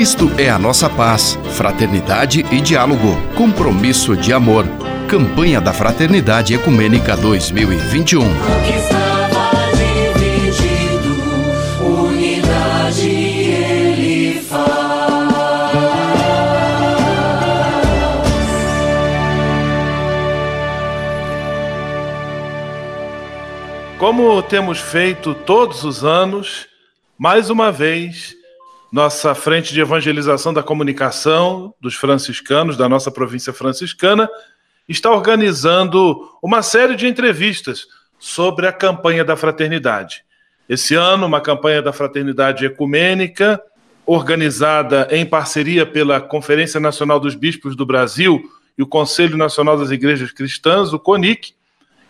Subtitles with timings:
[0.00, 4.64] Cristo é a nossa paz, fraternidade e diálogo, compromisso de amor.
[5.06, 8.22] Campanha da Fraternidade Ecumênica 2021.
[23.98, 26.66] Como temos feito todos os anos,
[27.18, 28.39] mais uma vez,
[28.90, 34.28] nossa frente de evangelização da comunicação dos franciscanos, da nossa província franciscana,
[34.88, 37.86] está organizando uma série de entrevistas
[38.18, 40.24] sobre a campanha da fraternidade.
[40.68, 43.62] Esse ano, uma campanha da fraternidade ecumênica,
[44.04, 48.42] organizada em parceria pela Conferência Nacional dos Bispos do Brasil
[48.76, 51.52] e o Conselho Nacional das Igrejas Cristãs, o CONIC,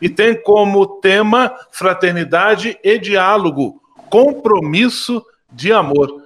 [0.01, 6.23] e tem como tema fraternidade e diálogo, compromisso de amor.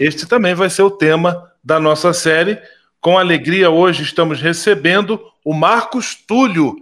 [0.00, 2.58] Este também vai ser o tema da nossa série.
[3.02, 6.74] Com alegria, hoje estamos recebendo o Marcos Túlio.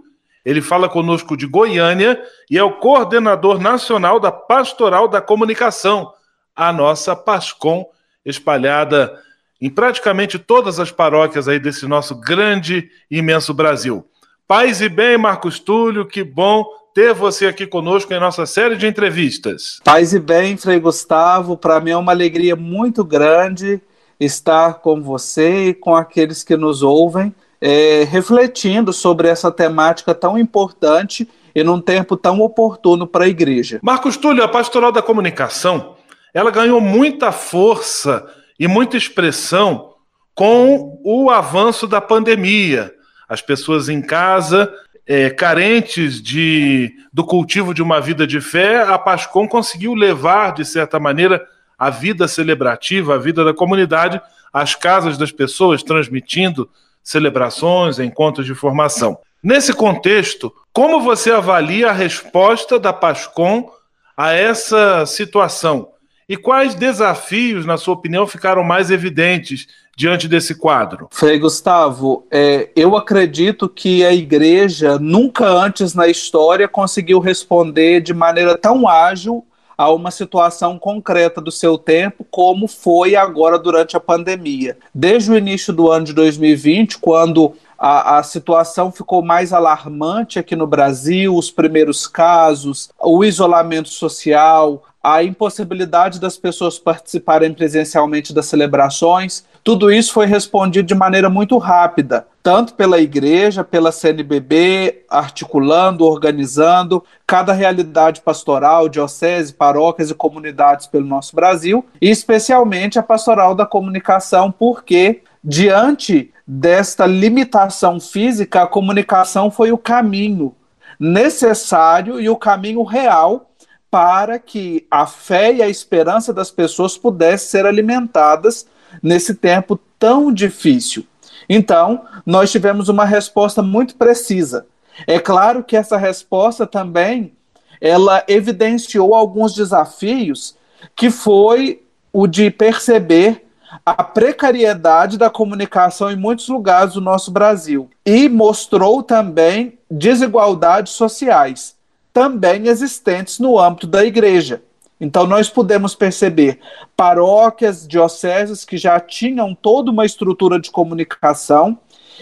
[0.45, 2.17] Ele fala conosco de Goiânia
[2.49, 6.13] e é o coordenador nacional da Pastoral da Comunicação,
[6.55, 7.85] a nossa PASCOM,
[8.23, 9.21] espalhada
[9.59, 14.07] em praticamente todas as paróquias aí desse nosso grande e imenso Brasil.
[14.47, 18.87] Paz e bem, Marcos Túlio, que bom ter você aqui conosco em nossa série de
[18.87, 19.79] entrevistas.
[19.83, 23.81] Paz e bem, Frei Gustavo, para mim é uma alegria muito grande
[24.19, 30.37] estar com você e com aqueles que nos ouvem, é, refletindo sobre essa temática tão
[30.37, 33.79] importante e num tempo tão oportuno para a igreja.
[33.81, 35.95] Marcos Túlio, a pastoral da comunicação,
[36.33, 38.27] ela ganhou muita força
[38.59, 39.93] e muita expressão
[40.35, 42.93] com o avanço da pandemia
[43.29, 44.73] as pessoas em casa,
[45.11, 50.63] é, carentes de, do cultivo de uma vida de fé, a Pascom conseguiu levar, de
[50.63, 51.43] certa maneira,
[51.79, 54.21] a vida celebrativa, a vida da comunidade,
[54.53, 56.69] às casas das pessoas, transmitindo
[57.03, 59.17] celebrações, encontros de formação.
[59.41, 63.67] Nesse contexto, como você avalia a resposta da Pascom
[64.15, 65.89] a essa situação?
[66.27, 69.65] E quais desafios, na sua opinião, ficaram mais evidentes
[69.99, 71.09] diante desse quadro?
[71.11, 78.13] Frei Gustavo, é, eu acredito que a igreja nunca antes na história conseguiu responder de
[78.13, 79.45] maneira tão ágil
[79.77, 84.77] a uma situação concreta do seu tempo, como foi agora durante a pandemia.
[84.95, 90.55] Desde o início do ano de 2020, quando a, a, situação ficou mais alarmante aqui
[90.55, 98.45] no Brasil, os primeiros casos, o isolamento social, a impossibilidade das pessoas participarem presencialmente das
[98.45, 106.05] celebrações, tudo isso foi respondido de maneira muito rápida, tanto pela igreja, pela CNBB, articulando,
[106.05, 113.53] organizando cada realidade pastoral, diocese, paróquias e comunidades pelo nosso Brasil, e especialmente a pastoral
[113.53, 120.55] da comunicação, porque diante desta limitação física, a comunicação foi o caminho
[120.99, 123.49] necessário e o caminho real
[123.91, 128.67] para que a fé e a esperança das pessoas pudessem ser alimentadas
[129.01, 131.05] nesse tempo tão difícil.
[131.47, 134.65] Então, nós tivemos uma resposta muito precisa.
[135.07, 137.33] É claro que essa resposta também
[137.81, 140.55] ela evidenciou alguns desafios,
[140.95, 141.81] que foi
[142.11, 143.45] o de perceber
[143.85, 151.79] a precariedade da comunicação em muitos lugares do nosso Brasil e mostrou também desigualdades sociais
[152.13, 154.61] também existentes no âmbito da igreja.
[154.99, 156.59] Então, nós podemos perceber
[156.95, 161.79] paróquias, dioceses que já tinham toda uma estrutura de comunicação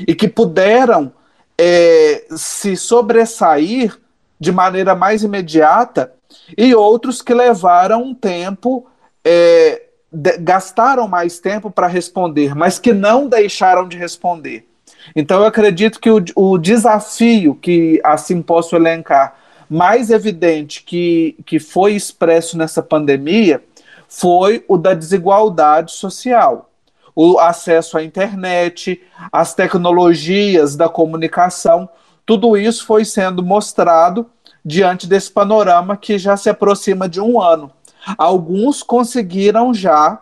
[0.08, 1.12] e que puderam
[1.58, 3.98] é, se sobressair
[4.40, 6.14] de maneira mais imediata,
[6.56, 8.86] e outros que levaram um tempo,
[9.26, 14.68] é, de, gastaram mais tempo para responder, mas que não deixaram de responder.
[15.16, 19.36] Então, eu acredito que o, o desafio que assim posso elencar
[19.70, 23.64] mais evidente que, que foi expresso nessa pandemia
[24.08, 26.70] foi o da desigualdade social.
[27.16, 31.90] O acesso à internet, as tecnologias da comunicação,
[32.26, 34.26] tudo isso foi sendo mostrado
[34.64, 37.72] diante desse panorama que já se aproxima de um ano.
[38.18, 40.22] Alguns conseguiram já,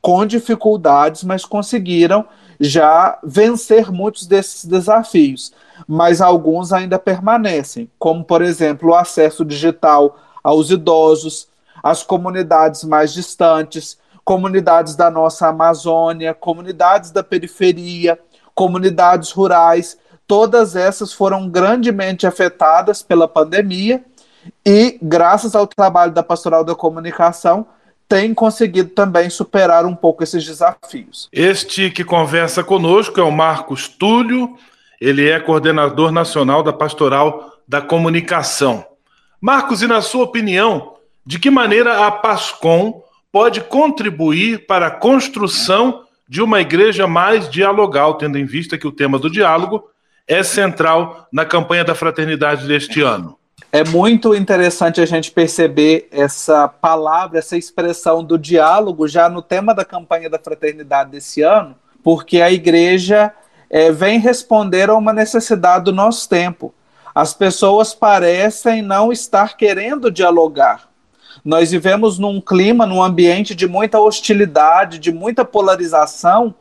[0.00, 2.26] com dificuldades, mas conseguiram
[2.58, 5.52] já vencer muitos desses desafios
[5.86, 11.48] mas alguns ainda permanecem, como, por exemplo, o acesso digital aos idosos,
[11.82, 18.18] às comunidades mais distantes, comunidades da nossa Amazônia, comunidades da periferia,
[18.54, 24.04] comunidades rurais, todas essas foram grandemente afetadas pela pandemia
[24.64, 27.66] e, graças ao trabalho da Pastoral da Comunicação,
[28.08, 31.28] tem conseguido também superar um pouco esses desafios.
[31.32, 34.56] Este que conversa conosco é o Marcos Túlio,
[35.02, 38.86] ele é coordenador nacional da Pastoral da Comunicação.
[39.40, 40.94] Marcos, e na sua opinião,
[41.26, 43.02] de que maneira a PASCOM
[43.32, 48.92] pode contribuir para a construção de uma igreja mais dialogal, tendo em vista que o
[48.92, 49.82] tema do diálogo
[50.28, 53.36] é central na campanha da fraternidade deste ano?
[53.72, 59.74] É muito interessante a gente perceber essa palavra, essa expressão do diálogo já no tema
[59.74, 63.32] da campanha da fraternidade desse ano, porque a igreja
[63.72, 66.74] é, vem responder a uma necessidade do nosso tempo.
[67.14, 70.90] As pessoas parecem não estar querendo dialogar.
[71.42, 76.54] Nós vivemos num clima, num ambiente de muita hostilidade, de muita polarização,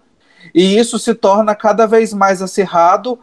[0.55, 3.19] e isso se torna cada vez mais acirrado,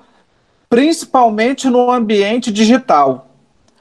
[0.69, 3.29] principalmente no ambiente digital.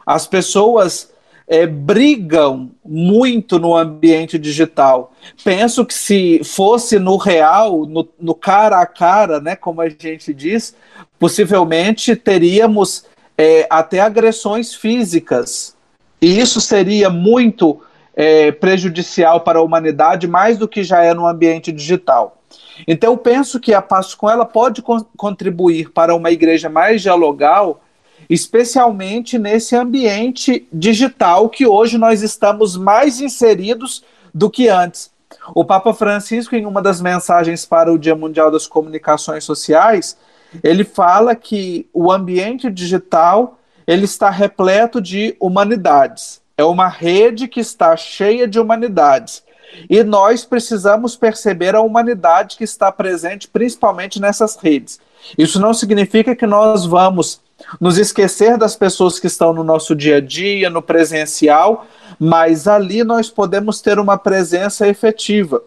[0.06, 1.12] As pessoas
[1.48, 5.14] é, brigam muito no ambiente digital.
[5.44, 10.34] Penso que se fosse no real, no, no, cara a cara, né, como a gente
[10.34, 10.76] diz,
[11.18, 13.06] possivelmente teríamos
[13.38, 15.76] é, até agressões físicas.
[16.22, 17.80] E isso seria muito
[18.14, 22.42] é, prejudicial para a humanidade, mais do que já é no ambiente digital.
[22.88, 27.82] Então, eu penso que a Pascom ela pode con contribuir para uma igreja mais dialogal
[28.30, 34.04] especialmente nesse ambiente digital que hoje nós estamos mais inseridos
[34.34, 35.12] do que antes.
[35.54, 40.18] O Papa Francisco, em uma das mensagens para o Dia Mundial das Comunicações Sociais,
[40.64, 46.42] ele fala que o ambiente digital ele está repleto de humanidades.
[46.58, 49.44] É uma rede que está cheia de humanidades.
[49.90, 55.00] E nós precisamos perceber a humanidade que está presente principalmente nessas redes.
[55.38, 57.42] Isso não significa que nós vamos
[57.80, 61.86] nos esquecer das pessoas que estão no nosso dia a dia, no presencial,
[62.20, 65.62] mas ali nós podemos ter uma presença efetiva,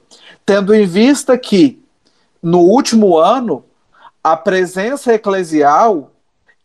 [0.45, 1.83] tendo em vista que
[2.43, 3.65] no último ano
[4.23, 6.11] a presença eclesial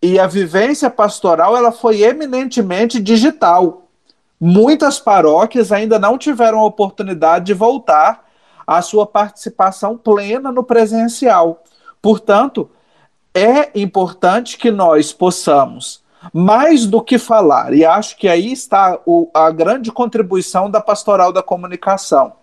[0.01, 3.87] e a vivência pastoral ela foi eminentemente digital.
[4.39, 8.25] Muitas paróquias ainda não tiveram a oportunidade de voltar
[8.67, 11.63] à sua participação plena no presencial.
[12.01, 12.69] Portanto,
[13.35, 16.01] é importante que nós possamos,
[16.33, 21.33] mais do que falar, e acho que aí está o, a grande contribuição da pastoral
[21.33, 22.33] da comunicação.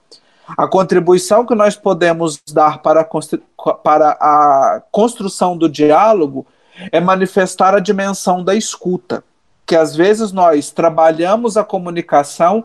[0.46, 6.46] A contribuição que nós podemos dar para a, para a construção do diálogo
[6.90, 9.24] é manifestar a dimensão da escuta,
[9.64, 12.64] que às vezes nós trabalhamos a comunicação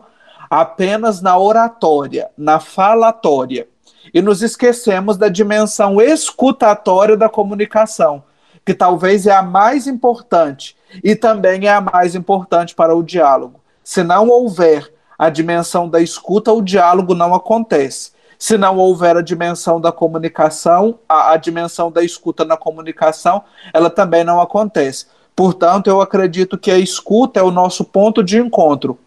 [0.50, 3.66] apenas na oratória, na falatória
[4.12, 8.22] e nos esquecemos da dimensão escutatória da comunicação,
[8.64, 13.60] que talvez é a mais importante e também é a mais importante para o diálogo.
[13.82, 18.12] Se não houver a dimensão da escuta, o diálogo não acontece.
[18.38, 23.90] Se não houver a dimensão da comunicação, a, a dimensão da escuta na comunicação, ela
[23.90, 25.06] também não acontece.
[25.34, 28.98] Portanto, eu acredito que a escuta é o nosso ponto de encontro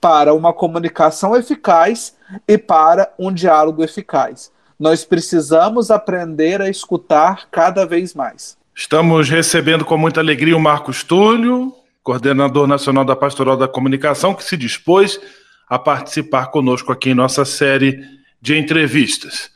[0.00, 2.14] para uma comunicação eficaz
[2.46, 4.52] e para um diálogo eficaz.
[4.78, 8.56] Nós precisamos aprender a escutar cada vez mais.
[8.74, 14.44] Estamos recebendo com muita alegria o Marcos Túlio, coordenador nacional da Pastoral da Comunicação, que
[14.44, 15.20] se dispôs
[15.68, 18.02] a participar conosco aqui em nossa série
[18.40, 19.50] de entrevistas.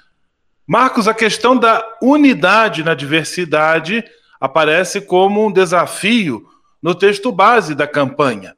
[0.67, 4.05] Marcos, a questão da unidade na diversidade
[4.41, 6.45] aparece como um desafio
[6.83, 8.57] no texto base da campanha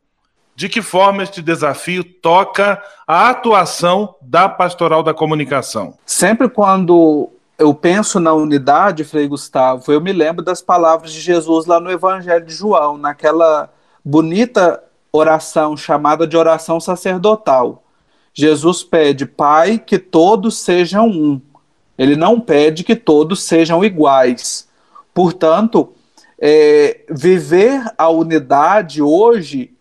[0.57, 5.95] de que forma este desafio toca a atuação da pastoral da comunicação?
[6.07, 11.67] Sempre quando eu penso na unidade, Frei Gustavo, eu me lembro das palavras de Jesus
[11.67, 13.73] lá no Evangelho de João, naquela
[14.05, 14.83] bonita
[15.13, 17.85] oração chamada de oração sacerdotal.
[18.33, 21.41] Jesus pede, Pai, que todos sejam um.
[21.97, 24.69] Ele não pede que todos sejam iguais.
[25.13, 25.93] Portanto,
[26.41, 29.74] é, viver a unidade hoje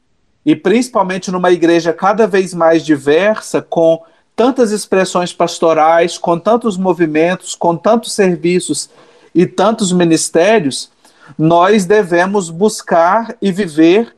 [0.46, 4.04] e principalmente numa igreja cada vez mais diversa, com
[4.36, 8.90] tantas expressões pastorais, com tantos movimentos, com tantos serviços
[9.34, 10.92] e tantos ministérios,
[11.38, 14.16] nós devemos buscar e viver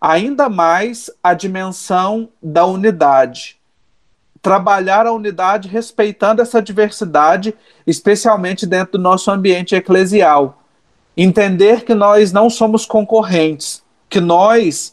[0.00, 3.56] ainda mais a dimensão da unidade.
[4.40, 7.54] Trabalhar a unidade respeitando essa diversidade,
[7.86, 10.60] especialmente dentro do nosso ambiente eclesial.
[11.16, 14.92] Entender que nós não somos concorrentes, que nós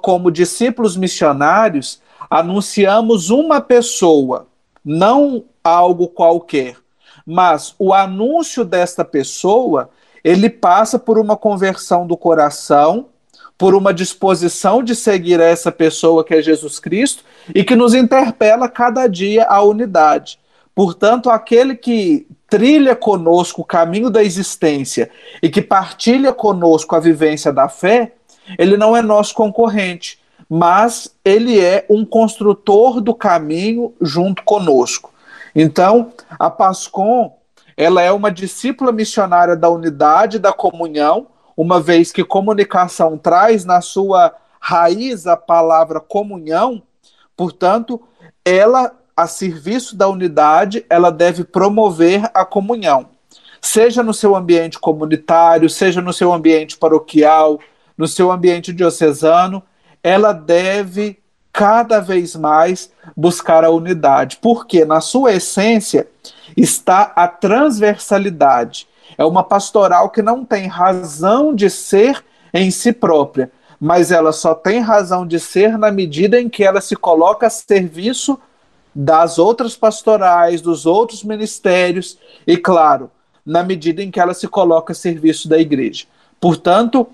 [0.00, 4.46] como discípulos missionários, anunciamos uma pessoa,
[4.84, 6.76] não algo qualquer,
[7.26, 9.90] mas o anúncio desta pessoa,
[10.24, 13.06] ele passa por uma conversão do coração,
[13.58, 17.22] por uma disposição de seguir essa pessoa que é Jesus Cristo
[17.54, 20.38] e que nos interpela cada dia à unidade.
[20.74, 25.10] Portanto, aquele que trilha conosco o caminho da existência
[25.42, 28.12] e que partilha conosco a vivência da fé,
[28.58, 35.12] ele não é nosso concorrente, mas ele é um construtor do caminho junto conosco.
[35.54, 37.36] Então, a Pascom,
[37.76, 43.80] ela é uma discípula missionária da unidade da comunhão, uma vez que comunicação traz na
[43.80, 46.82] sua raiz a palavra comunhão,
[47.36, 48.00] portanto,
[48.44, 53.06] ela, a serviço da unidade, ela deve promover a comunhão,
[53.60, 57.58] seja no seu ambiente comunitário, seja no seu ambiente paroquial,
[58.00, 59.62] no seu ambiente diocesano,
[60.02, 61.20] ela deve
[61.52, 66.08] cada vez mais buscar a unidade, porque na sua essência
[66.56, 68.88] está a transversalidade
[69.18, 74.54] é uma pastoral que não tem razão de ser em si própria, mas ela só
[74.54, 78.38] tem razão de ser na medida em que ela se coloca a serviço
[78.94, 83.10] das outras pastorais, dos outros ministérios e, claro,
[83.44, 86.06] na medida em que ela se coloca a serviço da igreja.
[86.40, 87.06] Portanto,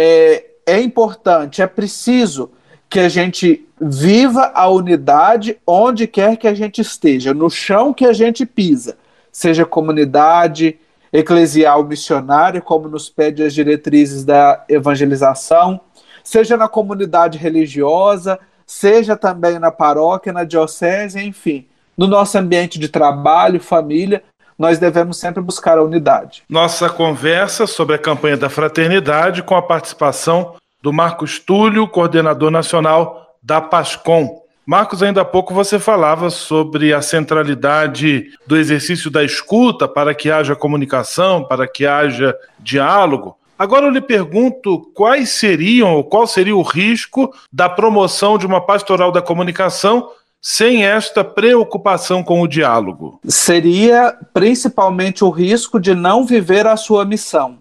[0.00, 2.50] é, é importante, é preciso
[2.88, 8.06] que a gente viva a unidade onde quer que a gente esteja, no chão que
[8.06, 8.96] a gente pisa,
[9.30, 10.78] seja comunidade,
[11.12, 15.78] eclesial missionária, como nos pede as diretrizes da evangelização,
[16.24, 22.88] seja na comunidade religiosa, seja também na paróquia, na diocese, enfim, no nosso ambiente de
[22.88, 24.22] trabalho, família,
[24.60, 26.42] nós devemos sempre buscar a unidade.
[26.46, 33.36] Nossa conversa sobre a campanha da fraternidade com a participação do Marcos Túlio, coordenador nacional
[33.42, 34.42] da PASCOM.
[34.66, 40.30] Marcos, ainda há pouco você falava sobre a centralidade do exercício da escuta para que
[40.30, 43.38] haja comunicação, para que haja diálogo.
[43.58, 48.60] Agora eu lhe pergunto quais seriam, ou qual seria o risco da promoção de uma
[48.60, 53.20] pastoral da comunicação sem esta preocupação com o diálogo?
[53.26, 57.58] Seria principalmente o risco de não viver a sua missão.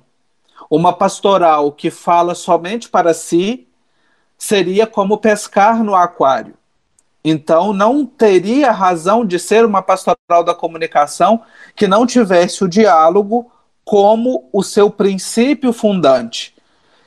[0.69, 3.67] Uma pastoral que fala somente para si
[4.37, 6.53] seria como pescar no aquário.
[7.23, 11.41] Então, não teria razão de ser uma pastoral da comunicação
[11.75, 13.51] que não tivesse o diálogo
[13.83, 16.55] como o seu princípio fundante,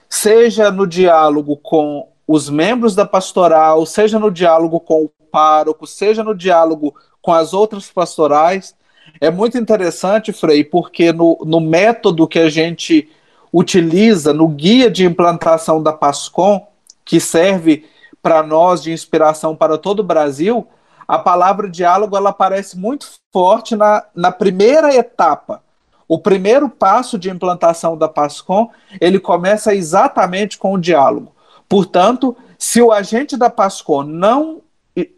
[0.08, 6.22] seja no diálogo com os membros da pastoral, seja no diálogo com o pároco, seja
[6.22, 8.76] no diálogo com as outras pastorais.
[9.20, 13.08] É muito interessante, Frei, porque no, no método que a gente
[13.52, 16.66] utiliza, no guia de implantação da PASCOM,
[17.04, 17.86] que serve
[18.22, 20.66] para nós de inspiração para todo o Brasil,
[21.08, 25.62] a palavra diálogo ela aparece muito forte na, na primeira etapa.
[26.06, 28.70] O primeiro passo de implantação da PASCOM,
[29.00, 31.34] ele começa exatamente com o diálogo.
[31.68, 34.60] Portanto, se o agente da PASCOM não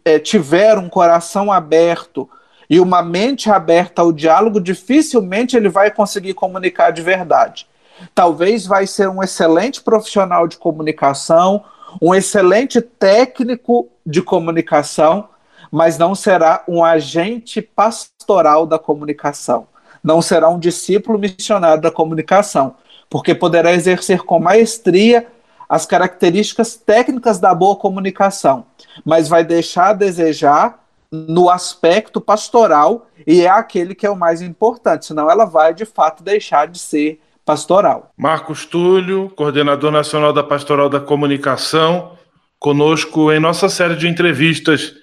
[0.03, 2.29] é, tiver um coração aberto
[2.69, 7.67] e uma mente aberta ao diálogo, dificilmente ele vai conseguir comunicar de verdade.
[8.13, 11.63] Talvez vai ser um excelente profissional de comunicação,
[12.01, 15.29] um excelente técnico de comunicação,
[15.71, 19.67] mas não será um agente pastoral da comunicação.
[20.03, 22.75] Não será um discípulo missionário da comunicação,
[23.09, 25.27] porque poderá exercer com maestria
[25.67, 28.65] as características técnicas da boa comunicação,
[29.03, 30.79] mas vai deixar a desejar
[31.11, 35.85] no aspecto pastoral e é aquele que é o mais importante, senão ela vai de
[35.85, 38.11] fato deixar de ser pastoral.
[38.17, 42.13] Marcos Túlio, coordenador nacional da Pastoral da Comunicação,
[42.59, 44.95] conosco em nossa série de entrevistas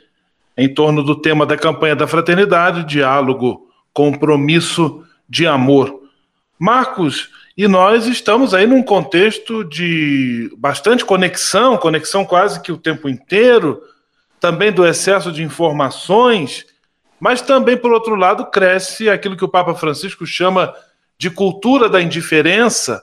[0.56, 6.02] em torno do tema da campanha da fraternidade, diálogo, compromisso de amor.
[6.58, 13.08] Marcos, e nós estamos aí num contexto de bastante conexão, conexão quase que o tempo
[13.08, 13.82] inteiro,
[14.40, 16.66] também do excesso de informações,
[17.20, 20.74] mas também, por outro lado, cresce aquilo que o Papa Francisco chama
[21.18, 23.02] de cultura da indiferença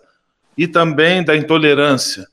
[0.58, 2.28] e também da intolerância.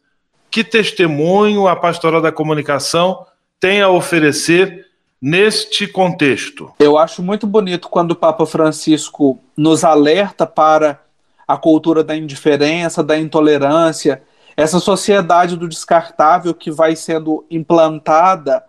[0.50, 3.24] Que testemunho a pastoral da comunicação
[3.60, 4.86] tem a oferecer
[5.20, 6.72] neste contexto?
[6.80, 11.05] Eu acho muito bonito quando o Papa Francisco nos alerta para
[11.46, 14.22] a cultura da indiferença, da intolerância,
[14.56, 18.64] essa sociedade do descartável que vai sendo implantada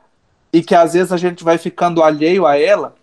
[0.52, 2.96] e que às vezes a gente vai ficando alheio a ela.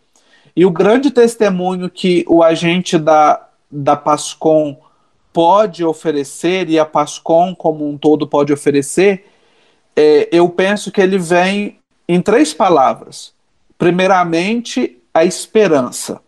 [0.54, 4.76] E o grande testemunho que o agente da da PASCOM
[5.32, 9.26] pode oferecer e a PASCOM como um todo pode oferecer,
[9.96, 13.34] é, eu penso que ele vem em três palavras.
[13.76, 16.20] Primeiramente, a esperança.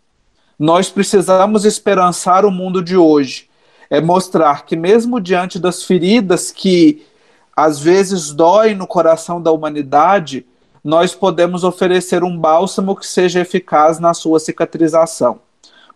[0.58, 3.48] Nós precisamos esperançar o mundo de hoje.
[3.90, 7.06] É mostrar que, mesmo diante das feridas que
[7.54, 10.46] às vezes dói no coração da humanidade,
[10.82, 15.40] nós podemos oferecer um bálsamo que seja eficaz na sua cicatrização.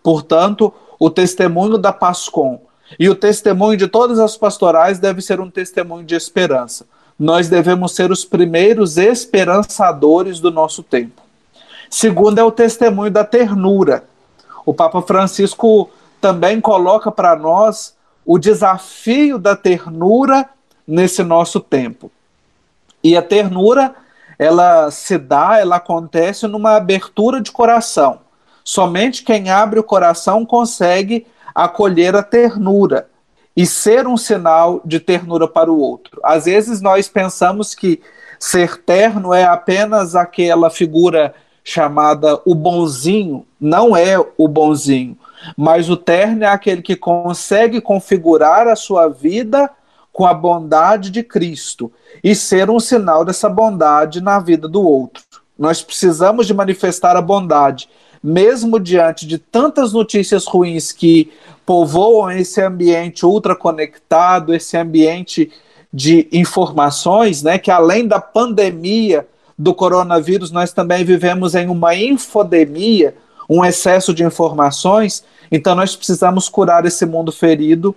[0.02, 2.60] Portanto, o testemunho da Pascom
[2.98, 6.86] e o testemunho de todas as pastorais deve ser um testemunho de esperança.
[7.18, 11.22] Nós devemos ser os primeiros esperançadores do nosso tempo.
[11.88, 14.04] Segundo é o testemunho da ternura.
[14.64, 15.90] O Papa Francisco
[16.20, 20.48] também coloca para nós o desafio da ternura
[20.86, 22.10] nesse nosso tempo.
[23.02, 23.94] E a ternura,
[24.38, 28.20] ela se dá, ela acontece numa abertura de coração.
[28.62, 33.08] Somente quem abre o coração consegue acolher a ternura
[33.56, 36.20] e ser um sinal de ternura para o outro.
[36.22, 38.00] Às vezes nós pensamos que
[38.38, 45.16] ser terno é apenas aquela figura chamada o bonzinho, não é o bonzinho,
[45.56, 49.70] mas o terno é aquele que consegue configurar a sua vida
[50.12, 55.22] com a bondade de Cristo e ser um sinal dessa bondade na vida do outro.
[55.58, 57.88] Nós precisamos de manifestar a bondade,
[58.22, 61.32] mesmo diante de tantas notícias ruins que
[61.64, 65.50] povoam esse ambiente ultraconectado, esse ambiente
[65.92, 69.26] de informações, né, que além da pandemia
[69.60, 73.14] do coronavírus, nós também vivemos em uma infodemia,
[73.46, 77.94] um excesso de informações, então nós precisamos curar esse mundo ferido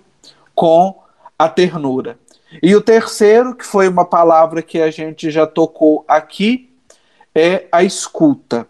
[0.54, 0.94] com
[1.38, 2.18] a ternura.
[2.62, 6.68] E o terceiro, que foi uma palavra que a gente já tocou aqui,
[7.34, 8.66] é a escuta.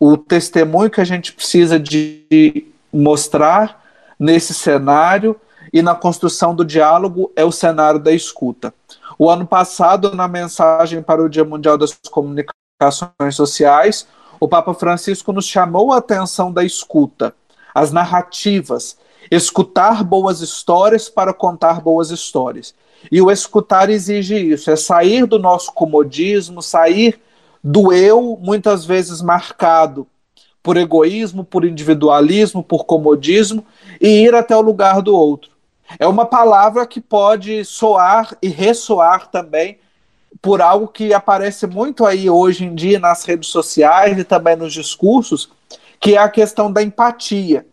[0.00, 3.84] O testemunho que a gente precisa de mostrar
[4.18, 5.36] nesse cenário
[5.70, 8.72] e na construção do diálogo é o cenário da escuta.
[9.24, 14.04] O ano passado, na mensagem para o Dia Mundial das Comunicações Sociais,
[14.40, 17.32] o Papa Francisco nos chamou a atenção da escuta,
[17.72, 18.98] as narrativas,
[19.30, 22.74] escutar boas histórias para contar boas histórias.
[23.12, 27.20] E o escutar exige isso, é sair do nosso comodismo, sair
[27.62, 30.04] do eu, muitas vezes marcado
[30.60, 33.64] por egoísmo, por individualismo, por comodismo,
[34.00, 35.51] e ir até o lugar do outro.
[35.98, 39.78] É uma palavra que pode soar e ressoar também
[40.40, 44.72] por algo que aparece muito aí hoje em dia nas redes sociais e também nos
[44.72, 45.50] discursos,
[46.00, 47.66] que é a questão da empatia.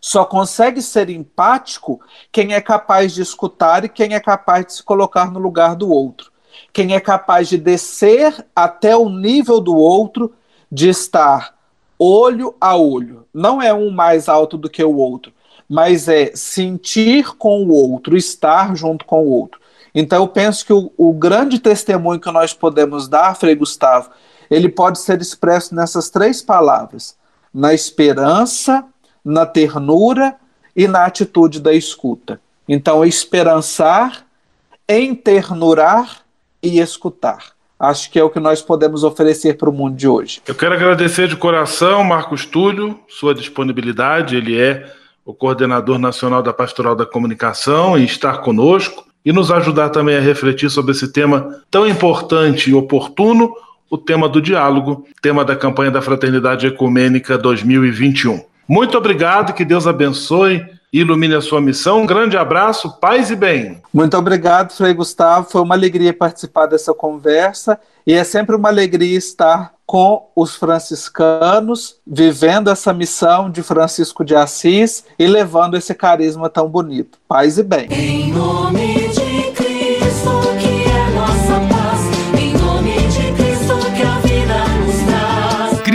[0.00, 2.00] Só consegue ser empático
[2.32, 5.88] quem é capaz de escutar e quem é capaz de se colocar no lugar do
[5.90, 6.32] outro.
[6.72, 10.34] Quem é capaz de descer até o nível do outro,
[10.70, 11.56] de estar
[11.98, 13.26] olho a olho.
[13.32, 15.32] Não é um mais alto do que o outro,
[15.72, 19.58] mas é sentir com o outro, estar junto com o outro.
[19.94, 24.10] Então eu penso que o, o grande testemunho que nós podemos dar, Frei Gustavo,
[24.50, 27.16] ele pode ser expresso nessas três palavras:
[27.54, 28.84] na esperança,
[29.24, 30.36] na ternura
[30.76, 32.38] e na atitude da escuta.
[32.68, 34.26] Então, esperançar,
[34.86, 36.18] enternurar
[36.62, 37.52] e escutar.
[37.80, 40.42] Acho que é o que nós podemos oferecer para o mundo de hoje.
[40.46, 44.36] Eu quero agradecer de coração, Marcos Túlio, sua disponibilidade.
[44.36, 49.90] Ele é o coordenador nacional da Pastoral da Comunicação em estar conosco e nos ajudar
[49.90, 53.54] também a refletir sobre esse tema tão importante e oportuno,
[53.88, 58.42] o tema do diálogo, tema da campanha da Fraternidade Ecumênica 2021.
[58.68, 62.02] Muito obrigado, que Deus abençoe ilumine a sua missão.
[62.02, 63.80] Um grande abraço, paz e bem.
[63.92, 65.48] Muito obrigado, Frei Gustavo.
[65.50, 71.96] Foi uma alegria participar dessa conversa e é sempre uma alegria estar com os franciscanos,
[72.06, 77.18] vivendo essa missão de Francisco de Assis e levando esse carisma tão bonito.
[77.28, 77.88] Paz e bem.
[77.90, 78.92] Em nome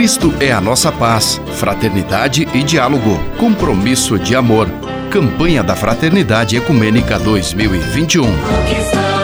[0.08, 4.66] Cristo é a nossa paz, fraternidade e diálogo, compromisso de amor.
[5.10, 9.17] Campanha da Fraternidade Ecumênica 2021.